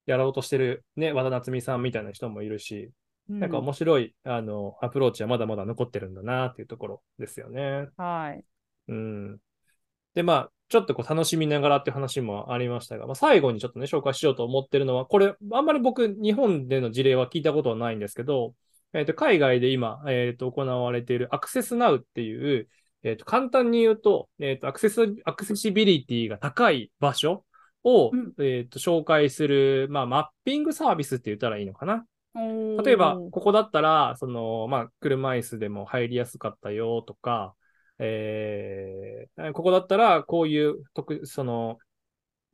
[0.06, 2.90] やろうとしてる、ね、和田夏美さんみたいな人もいるし、
[3.38, 7.88] なんかうん面白い、あの、アプローチはまだまだ残ってるんだなっていうところですよね。
[7.96, 8.44] はい。
[8.88, 9.38] うん。
[10.14, 18.56] で、まあ、ちょっとこう楽しみながらっていう話もありましたが、まあ、最後にちょっとね、紹介しようと思ってるのは、これ、あんまり僕、日本での事例は聞いたことはないんですけど、
[18.92, 22.68] えっ、と、海外で今、えっ、と、行われているアクセスナウっていう、
[23.04, 27.44] えっ、と、簡単に言うと、えっ、と、アクセス、アクセシビリティが高い場所
[27.84, 32.04] を、うんえっ、と、紹介する、まあ、マッピングサービスって言ったらいいのかな。
[32.82, 37.54] 例えば、ここだったら、その、まあ、車椅子でも入りやすかったよとか、
[37.98, 41.78] えーここだったら、こういう特、その、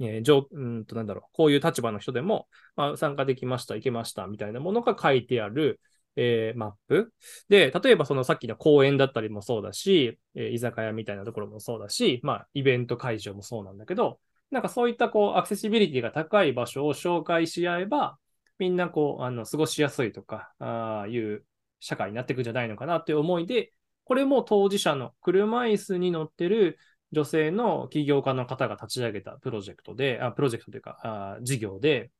[0.00, 5.80] えー上うんと、なんだろう、こういう立場の人でも、まあ、参加できました、行けました、みたいなものが書いてある、
[6.16, 7.12] えーマップ。
[7.48, 18.18] で、例えばそのさっきの公園だったりもそうだし、えー居酒屋みたいなところもそうだし、まあ、イベント会場もそうなんだけど、なんかそういったこう、アクセシビリティが高い場所を紹介し合えば、
[18.58, 21.44] みんなこう、あの、過ごしやすいとか、ああいう
[21.78, 23.72] 社会になっていくんじゃないのかなっていう思いで、
[24.10, 26.80] これも当事者の車椅子に乗ってる
[27.12, 32.10] 女性の起業家の方が立ち上げたプロジェクトで、あプロジェクトというか、あ事業で、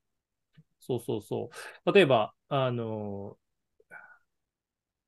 [0.78, 1.50] そうそうそ
[1.84, 1.92] う。
[1.92, 3.36] 例えば、あの、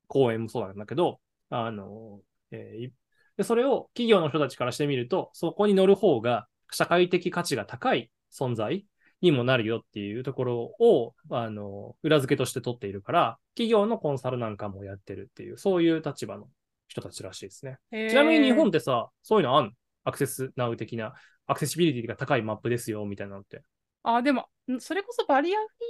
[0.07, 2.19] 公園もそうなんだけど、あの、
[2.51, 2.91] えー
[3.37, 8.85] でそれを企業の人たちからしてみると、そこに乗る方が社会的価値が高い存在
[9.21, 16.49] にもなるよっていうところを、あの、裏付けとして取っているから、企業のコンサルなんかもやってるっていう、そういう立場の
[16.93, 17.79] 人たちらしいですね。
[17.91, 19.71] ちなみに日本ってさ、そういうのあんの？
[20.03, 21.13] アクセスナウ的な、
[21.47, 23.63] アクセシビリティが高いマップですよ、みたいなのって。
[24.03, 25.85] あ、でも、んそれこそバリアフリ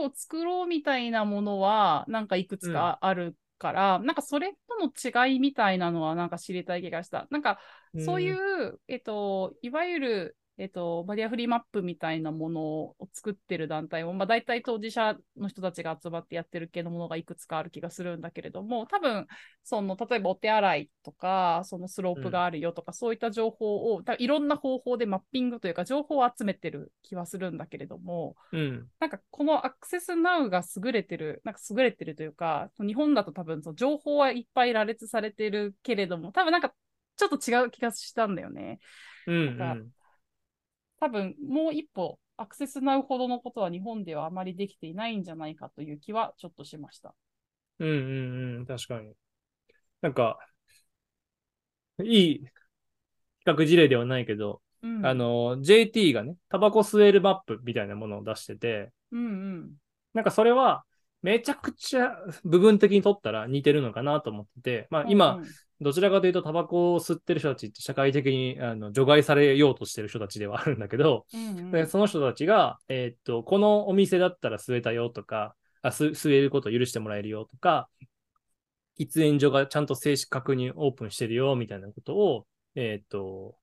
[0.06, 7.28] ップを作ろうみたいなものは、なんかいくつかあるから、なんかそれとの違いみたいなのは、なんか知りたい気がした。
[7.30, 7.60] なんか、
[8.04, 19.28] そういう、えっと、いわゆる、えっと、バリアフリーマップみたいなものを作ってる団体も、まあ、大体当事者の人たちが集まってやってる系のものがいくつかある気がするんだけれども、多分、
[19.62, 28.88] その、例えばお手洗いとか、そのスロープがあるよとか、そういった情報を、多分いろんな方法でマッピングというか、情報を集めてる気はするんだけれども、うん。
[28.98, 36.74] なんかこのアクセスナウが優れてる、なんか優れてるというか、日本だと多分その情報はいっぱい羅列されてるけれども、多分なんか
[37.16, 38.80] ちょっと違う気がしたんだよね。
[39.26, 39.90] うん、うん。
[41.00, 47.14] 多分もう一歩、アクセスナウほどのことは日本ではあまりできていないんじゃないかという気はちょっとしました。
[47.80, 48.66] うん、うん、うん。
[48.66, 49.12] 確かに。
[50.00, 50.38] なんか、
[52.02, 52.44] いい
[53.44, 59.72] 企画事例ではないけど、うん、あ、の、JT がね、タバコ吸えるマップみたいなものを出してて、うんうん。
[60.14, 60.84] なんかそれは、
[61.22, 65.48] めちゃくちゃ部分的に取ったら似てるのかなと思ってて、まあ今、うんうん
[65.80, 71.70] どちらかというとタバコを吸ってる人たちって社会的にあの除外されようとしてる人たちではあるんだけど、うんうん。
[71.70, 77.88] でその人たちが、えーっと、このお店だったら吸えたよとか、あ吸吸えることを許してもらえるよとか、
[78.98, 83.56] 喫煙所がちゃんと正式確認オープンしてるよみたいなことを、えーっと、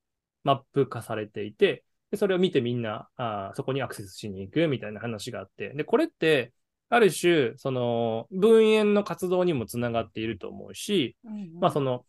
[0.44, 6.54] マップ化されていて、でそれを見てみんなあそこにアクセスしに行くみたいな話があって、で、これって、
[6.90, 12.06] ある種、その、分煙の活動にもつながっていると思うし、うんうん、まあその、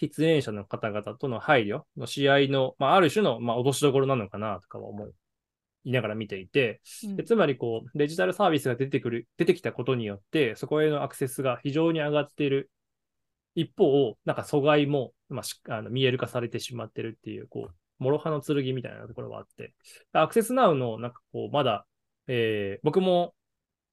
[0.00, 5.08] 喫煙者の方々との配慮の試合の、まあある種の、まあ脅しどころなのかなとかは思
[5.84, 6.80] いながら見ていて、
[7.16, 12.70] でつまりこう、デジタルサービスが出てくる、出てきたことによって、そこへのアクセスが非常に上がっている。
[13.54, 19.74] 一方、なんか阻害も、まあ、あの見える化されてしまってるっていう、こう、諸刃の剣みたいなところがあって、
[20.12, 21.84] アクセスナウの、なんかこう、まだ、
[22.28, 23.34] えー、僕も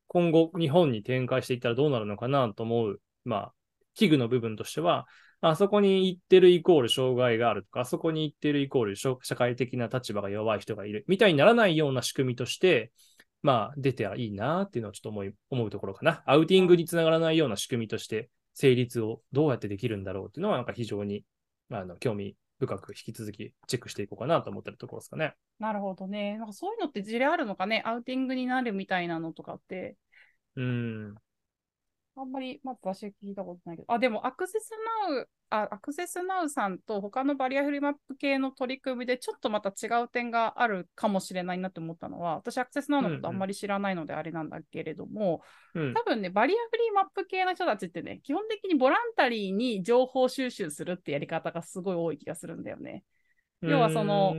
[0.08, 3.54] 今後日本に展開していったらどうなるのかなと思う、まあ、
[3.94, 5.08] 器具の部分としては、
[5.42, 12.92] あそこに行ってるイコール障害があるとか、あそこに行ってるイコール社会的な立場が弱い人がいるみたいにならないような仕組みとして、
[13.44, 16.24] まあ、出てはいいなっていうのをちょっと思い思うところかな。
[16.26, 21.24] アウティングにつながらないような仕組みとして成立をどうやってできるんだろうっていうのは、なんか非常に
[21.70, 25.34] あの興味深く引き続きチェックしていこうかなと思ってるところですかね。
[25.60, 26.38] なるほどね。
[26.38, 29.98] なんかそういうのって事例あるのかね、アウティングになるみたいなのとかって。
[30.56, 31.16] うん。
[32.18, 34.72] あんまり、まず私は聞いたことないけど、あ、でもアクセス
[35.10, 45.42] ナウ、あアクセスナウさんと他のバリアフリーマップ系の取り組みでちょっとまた違う点があるかもしれないなって思ったのは、私アクセスナウのことあんまり知らないのであれなんだけれども、
[45.74, 45.88] うん。
[45.88, 53.04] うん、多分ね、バリアフリーマップ系の人たちってね、基本的にボランタリーに情報収集するってやり方がすごい多い気がするんだよね。
[53.62, 54.36] 要はその、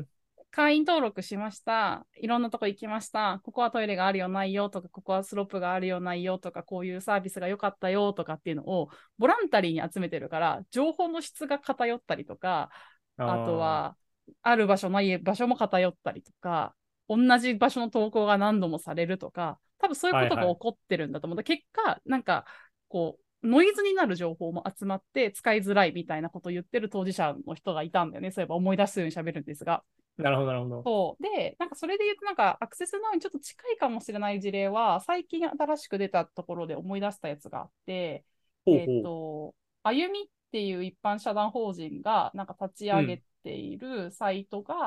[0.57, 2.07] 会員登録しました。
[2.19, 3.43] いろんなとこ行きました。
[3.45, 8.89] ここはトイレがあるよ、ないよとか、ここはスロープがあるよ、ないよとか、こういうサービスが良かったよとかっていうのを
[9.19, 12.71] ボランタリーに集めてるから、情報の質が偏ったりとか、
[13.19, 13.99] あとは、
[14.41, 16.75] ある場所、ない場所も偏ったりとか、
[17.07, 21.37] 同じ場所の投稿が何度もされるとか、多分そういうことが起こってるんだと思う。
[21.37, 22.47] はいはい、結果、なんか、
[22.89, 28.31] こう、ノイズになる情報も集まって使いづらいみたいなことを言ってる当事者の人がいたんだよね。
[28.31, 29.85] そういえば思い出すように喋るんですが。
[30.17, 30.83] なるほど、なるほど。
[30.83, 31.23] そう。
[31.23, 38.25] で、なんかそれで言うと、なんかアクセスナウにちょっと近いかもしれない事例は、最近新しく出たところで思い出したやつがあって、
[38.65, 44.81] ほうほうえっ、ー、と、歩みっていう一般社団法人がなんか立ち上げているサイトが、うん、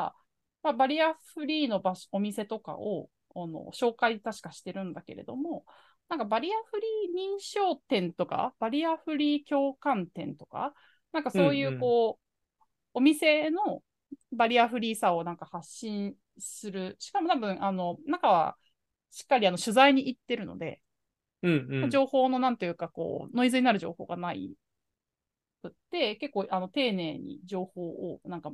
[0.63, 5.63] まあ、バリアフリーの場所お店とかをあの紹介確かしてるんだけれども、
[6.09, 10.73] なんかバリアフリー認証店とか、バリアフリー共感店とか、
[11.11, 12.15] なんかそういうこう、うんうん、
[12.95, 13.83] お店の
[14.31, 16.95] バリアフリーさをなんか発信する。
[16.99, 18.57] しかも多分、あの、中は
[19.11, 20.81] しっかりあの取材に行ってるので、
[21.41, 24.53] うんうん、情報のなんというか、こう、ノイズになる情報がない
[25.61, 28.51] くって、結構あの丁寧に情報をなんか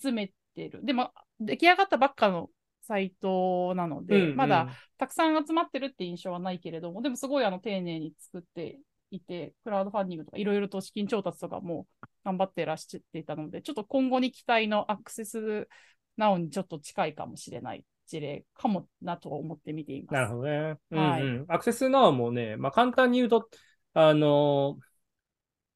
[0.00, 0.84] 集めてる。
[0.84, 2.50] でも、出来上がったばっかの
[2.82, 8.78] サイトなので、うんうん、まだたくさん集まってるって印象はないけれども、でもすごいあの丁寧に作って
[9.10, 11.86] いて、クラウドファンディングとかいろいろと資金調達とかも
[12.24, 15.68] 頑張ってらっしゃっていたので、ちょっと今後に期待のアクセス
[16.16, 20.14] なおにちょっと近いかもしれない事例かもなと思って見ています。
[20.14, 20.78] なるほどね。
[20.90, 23.48] はい、うんうん、アクセスナウもね、まあ、簡単に言うと、
[23.94, 24.78] あの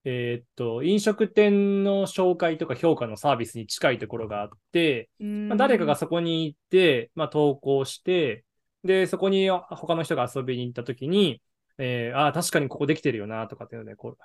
[0.07, 8.45] えー、っと、飲食店の紹介とか評価のサービスに近いところがあって、まあ、誰かがそこに行って、まあ、投稿して、
[8.85, 11.41] で、そこに他の人が遊びに行った時に、
[11.79, 14.19] えー、ああ、確かにここできてるよな、とかっていうので、こう、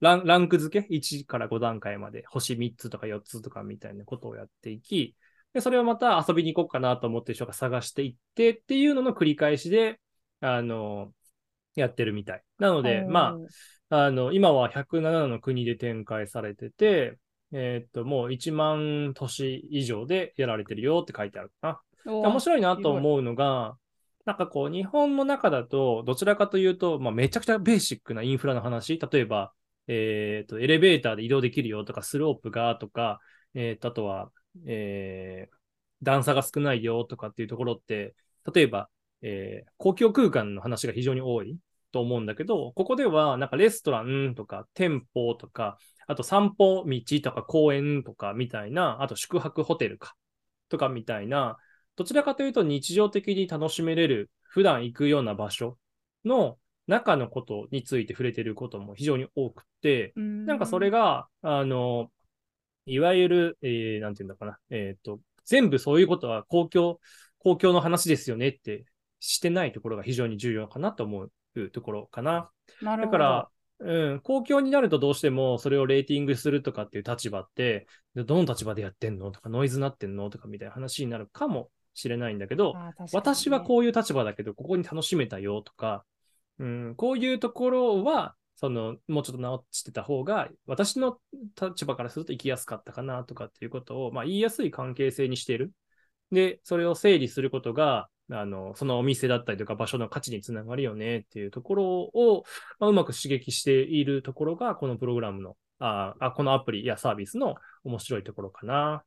[0.00, 5.16] ランランク付け ?1 から5段階まで、星3つとか4つとかみたいなことをやっていき、
[5.52, 10.00] で、それをまた遊びに行こうかなと思ってる人が探していってっていうのの繰り返しで、
[10.40, 11.12] あの、
[11.74, 12.42] やってるみたい。
[12.58, 13.38] なので、ま
[13.90, 17.18] あ、あの、今は107の国で展開されてて、
[17.52, 22.12] えー、っと、もう1万都市以上でやられてるよって書いてあるかな。
[22.12, 23.76] 面白いなと思うのが、
[24.26, 29.52] なんかこう、日本の中だと、どちらかというと、まあ、めちゃくちゃベーシックなインフラの話、例えば、
[29.88, 33.20] えっ、ー、と、エレベーターで移動できるよとか、スロープがとか、
[33.54, 34.30] えっ、ー、と、あとは、
[34.66, 35.56] えー、
[36.02, 38.14] 段差が少ないよとかっていうところって、
[38.52, 38.88] 例えば、
[39.22, 41.58] えー、公共空間の話が非常に多い
[41.90, 50.14] と思うんだけど、ここでは、なんかレストランとか店舗とか、あと散歩道とか公園とかみたいな、あと宿泊ホテルか
[50.68, 51.56] とかみたいな、
[51.96, 55.78] どちらかというと日常的に楽しめれる、普段行くような場所
[56.24, 60.46] の中のことについて触れていることも非常に多くて、ん。
[60.46, 62.10] なんかそれが、あの、
[62.86, 66.98] いわゆる、えー、なんていうんだかな、えっ、ー、と、全部そういうことは公共、
[67.38, 68.86] 公共の話ですよねって
[69.20, 72.50] してないところが非常に重要かなと思うところかな。
[72.82, 73.48] なだから、
[73.80, 86.04] うん、公共になるとどうしてもそれをレーティングするとかっていう立場って、どの立場でやってんのとか、ノイズなってんのとかみたいな話になるかもしれないんだけど、ね、私はこういう立場だけど、ここに楽しめたよとか、
[86.58, 91.18] うん、こういうところはその、もうちょっと直してた方が、私の
[91.60, 95.72] 立場からすると生きやすかったかなとかっていうことを、まあ、言いやすい関係性にしている。
[96.32, 102.42] で、それを整理することが、あの、そのお店だったりとか場所の価値につながるよねっていうところを、
[102.80, 107.54] まあ、うまく刺激しているところが、このプログラムの、ああ、このアプリやサービスの
[107.84, 109.04] 面白いところかな。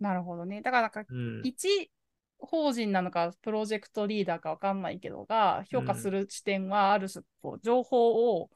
[0.00, 0.62] なるほどね。
[0.62, 1.42] だからなんか、うん。
[1.44, 1.92] 一
[2.40, 8.50] 法人なのか、プロジェクトリーダーかわかんないけどが、評価する視点は、ある種、こう、情報を、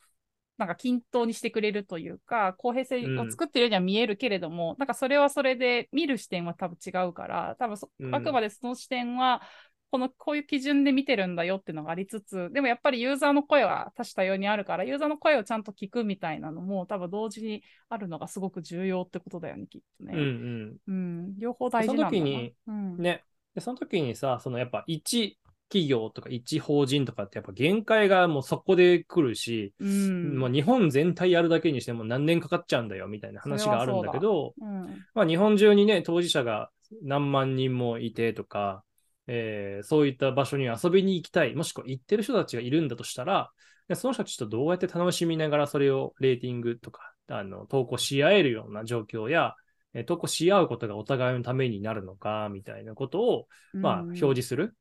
[0.57, 9.43] なんか均等にしてくれるというか、公平性を作ってるようには見えるけれども、なんかそれはそれで見る視点は多分違うから、多分そうんあくまでその視点は、
[9.91, 20.14] このこういう基準で見てるんだよっていうのがありつつ、でもやっぱりユーザーの声は多種多様にあるから、ユーザーの声をちゃんと聞くみたいなのも多分同時にあるのがすごく重要ってことだよね、きっとね。
[20.14, 20.76] うんうん。
[20.89, 22.09] うん、両方大事なんだな。
[22.11, 23.24] その時にうん、ね。
[23.55, 25.39] で、その時にさ、そのやっぱ一
[25.69, 36.71] 企業とか一法人とかってやっぱ限界がもうそこで来るし、うん、もう日本全体やるだけにしても何年かかっちゃうんだよみたいな話があるんだけど、うん、まあ日本中にね、当事者が
[37.03, 38.85] 何万人もいてとか、
[39.27, 43.51] えーそういった場所に遊びに行きたい、もしくは行ってる人たちがいるんだとしたら、
[43.89, 49.55] でその人たちとどうやって楽しみながらそれをレーティングとか、あの、投稿し合えるような状況や、
[49.95, 54.77] えー投稿し合うことがお互いのためになるのか、みたいなことを、まあ、うん表示する、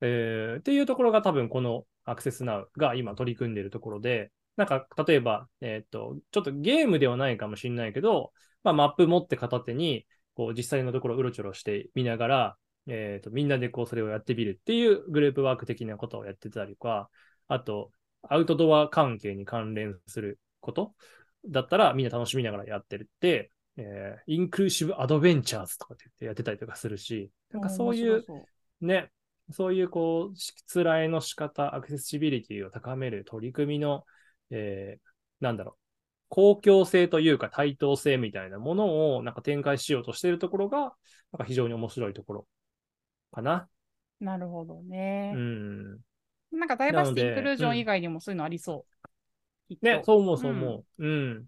[0.00, 8.32] えーっていうところが多分このアクセスナウが今取り組んでいるところで、なんか例えば、えーっと、ちょっとゲームではないかもしれないけど、
[8.64, 12.56] まあ、マップ持って片手に、こう実際のところをうろちょろして見ながら、
[12.86, 17.10] えーっと、みんなでこうそれをやってみるっていうグループワーク的なことをやってたりとか、
[17.48, 17.90] あと、
[18.22, 20.94] アウトドア関係に関連すること
[21.46, 28.24] だったらみんな楽しみながらやってるって、えーインクルーシブアドベンチャーズとかって言ってやってたりとかするし、なんかそういう
[28.80, 29.10] ね、
[29.52, 30.54] そういうこう、し
[30.84, 34.04] らえの仕方、アクセシビリティを高める取り組みの、
[34.50, 35.08] えー
[35.40, 35.76] なんだろう、
[36.28, 40.78] 公共性というか対等性みたいなものをなんか展開しようとしているところが、
[41.32, 42.48] なんか非常に面白いところ
[43.32, 43.68] かな。
[44.20, 45.34] なるほどうね。
[45.38, 46.00] ん。
[46.50, 48.86] なんかダイバーシティインクルージョうんン以外にもそういうのありそ
[49.70, 49.74] う。
[49.82, 51.06] ね、そう思う、そう思う。
[51.06, 51.46] うん。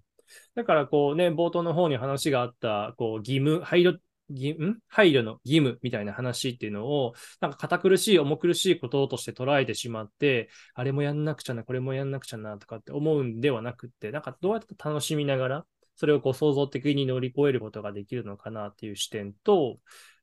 [0.54, 3.98] だから、こうね、冒頭の方に話があった、こう、義務、配慮、
[4.30, 4.78] 義ん？
[4.86, 15.66] 配慮の義務みたいな話っていうのを、なんか堅苦しい、重苦しいこととして捉えてしまって、あれもやんなくちゃな、これもやんなくちゃな、とかって思うんではなくって、なんかどうやって楽しみながら、
[15.96, 19.78] それをこう創造的に乗り越えることができるのかなっていう視点と、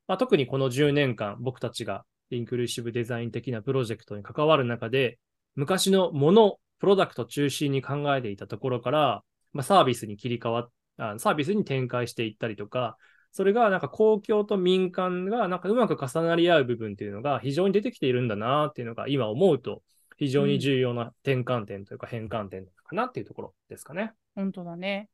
[0.08, 5.20] まあ、特にこの10年間、僕たちがインクルーシブデザイン的なプロジェクトに関わる中で、
[5.56, 9.24] 昔のもの、プロダクト中心に考えていたところから、
[9.54, 12.98] まあ、サービスに切り替わっあサービスに展開していったりとか、
[13.32, 19.84] それがなんか公共と民間がなんかうまく重なり合う部分っていうのが非常に出てきているんだなっていうのが今思うと
[20.18, 24.14] 非常に重要な転換点というか変換点かなっていうところですかね。
[24.36, 25.10] 本当だね。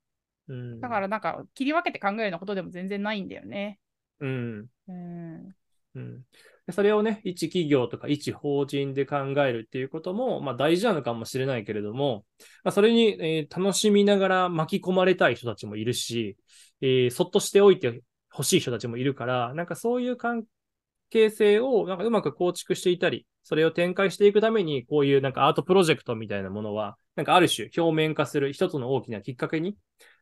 [0.47, 0.79] うん。
[0.79, 3.79] だからなんか切り分けて考えるようなことでも全然ないんだよね。
[4.21, 4.67] うん。
[4.87, 5.55] うん。
[5.95, 6.23] うん、で
[6.71, 12.25] それをね、一企業とか一法人で考えるっていうことも、まあ、大事なのかもしれないけれども、
[12.63, 16.37] まあ、それに、えー楽しみながら巻き込まれたい人たちもいるし、
[16.81, 20.45] えーそっとしておいてほしい人たちもいるから、なんかそういう関
[21.09, 29.75] 係性をなんかうまく構築していたり、それを展開していくために、こういうなんかアートプロジェクトみたいなものは、なんかある種表面化する一つの大きなきっかけに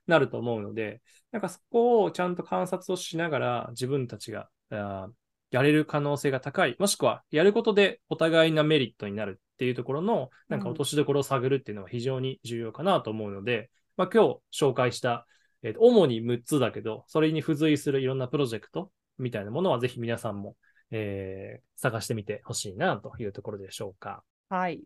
[0.08, 5.08] なると思うので、なんかそこをちゃんと観察をしながら自分たちがあ
[5.52, 15.28] やれる可能性が高い、もしくはやることでお互いなメリットになるっていうところの、なんか落としどころを探るっていうのは非常に重要かなと思うので、まあ、今日紹介した、
[15.62, 20.56] えーと主に6つだけど、それに付随するいろんなプロジェクトみたいなものはぜひ皆さんも、
[20.90, 24.24] えー探してみてほしいなというところでしょうか。
[24.50, 24.84] はい。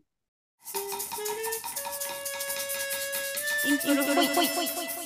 [3.66, 5.05] インクル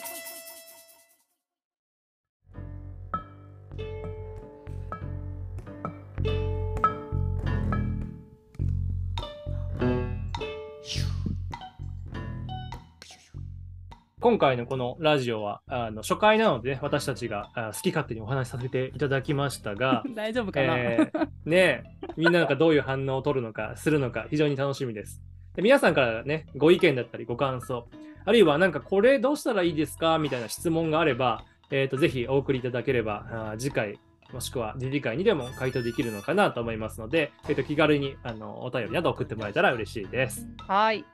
[14.21, 21.85] 今回のこのラジオはあの初回なので、ね、私たちがあ好き勝手にお話しさせていただきましたが、 大丈夫かな、えーねえ
[22.19, 25.23] みんななんかどういう反応を取るのか、するのか、非常に楽しみです。
[25.55, 27.89] で皆さんからね、ご意見だったりご感想、
[28.27, 30.19] あるいはなんかこれどうしたらいいですか？
[30.19, 33.99] みたいな質問があれば、えー、とぜひお送りいただければ、あー次回、
[34.35, 40.47] もしくは次次回にでも回答できるのかなと思いますので、えー、と気軽にあのお便りなど送ってもらえたら嬉しいです。
[40.69, 41.07] はい。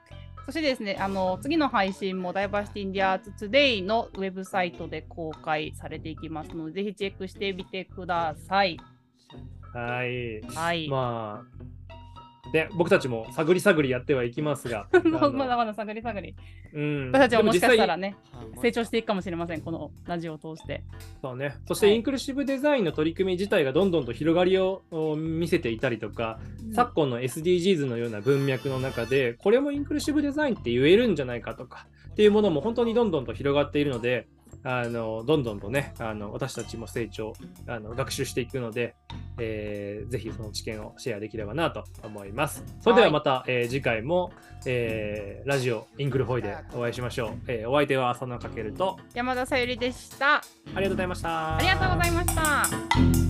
[0.47, 8.79] そしてですね、あの次の配信も Diversity in the Arts Today のウェブサイトで公開されていきますので、ぜひチェックしてみてください。
[9.73, 10.41] はい。
[10.55, 10.87] はい。
[10.87, 11.63] まあ、
[12.53, 16.35] ね、僕たちも探り探りやってはいきますが、 まだまだ探り探り。
[16.73, 18.15] うん、私たちはもしかしたらでね、
[18.61, 20.83] 成長していくかもしれません、このラジオを通して。
[21.21, 26.39] そうね、そしてはいインクルーシブデザインの取り組み自体がどんどんと広がりをお見せていたりとか、
[26.73, 34.27] 昨今の SDGs のような文脈の中で、これもインクルーシブデザインって言えるんじゃないかとかっていうものも本当にどんどんと広がっているので、
[34.69, 37.31] あのどんどんとねあの、私たちも成長
[37.67, 38.95] あの、学習していくので、
[39.39, 42.65] えーぜひその知見をシェアできればなと思います。
[42.81, 44.31] それではまた、えー次回も、
[44.65, 47.31] えーラジオインクルホイでお会いしましょう。
[47.47, 50.35] えーお相手は浅野かけると、山田さゆりでした。
[50.35, 51.55] ありがとうございました。
[51.57, 53.26] ありがとうございました。